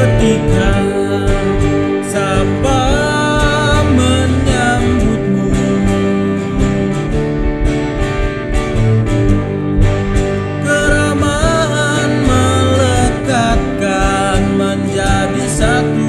[0.00, 0.72] ketika
[2.08, 2.80] sapa
[3.92, 5.52] menyambutmu.
[10.64, 13.76] Keramahan melekatkan
[14.56, 16.08] menjadi satu.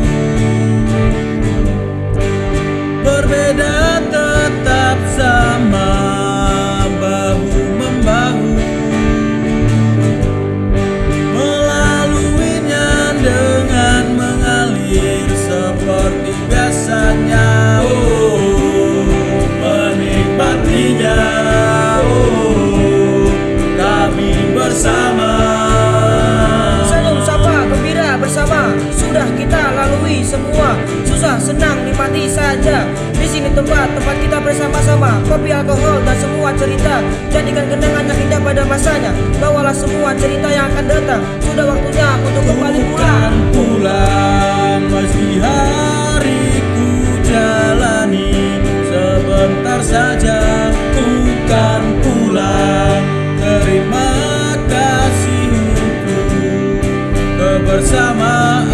[3.04, 3.81] Berbeda
[23.78, 25.32] kami bersama.
[27.22, 28.74] Sapa gembira bersama.
[28.96, 30.80] Sudah kita lalui semua.
[31.06, 32.88] Susah senang nikmati saja.
[33.14, 35.22] Di sini tempat tempat kita bersama-sama.
[35.30, 37.04] Kopi alkohol dan semua cerita.
[37.30, 39.12] Jadikan kenangan yang indah pada masanya.
[39.38, 41.22] Bawalah semua cerita yang akan datang.
[41.46, 43.34] Sudah waktunya untuk kembali pulang.
[43.54, 45.31] Pulang masih
[57.72, 58.68] bersama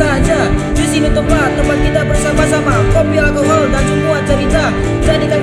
[0.00, 0.40] saja.
[0.72, 2.72] Di sini tempat, tempat kita bersama-sama.
[2.96, 4.64] Kopi, alkohol, dan semua cerita.
[5.04, 5.39] Jadikan